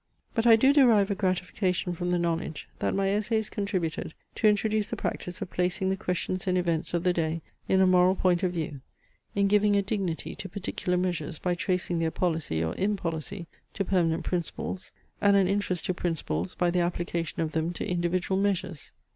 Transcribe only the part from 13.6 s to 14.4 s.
to permanent